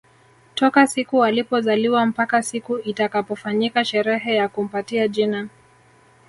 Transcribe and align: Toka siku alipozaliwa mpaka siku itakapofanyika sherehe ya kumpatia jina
Toka 0.55 0.87
siku 0.87 1.23
alipozaliwa 1.23 2.05
mpaka 2.05 2.43
siku 2.43 2.77
itakapofanyika 2.79 3.85
sherehe 3.85 4.35
ya 4.35 4.49
kumpatia 4.49 5.07
jina 5.07 5.49